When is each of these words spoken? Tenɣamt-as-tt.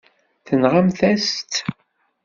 Tenɣamt-as-tt. 0.45 1.53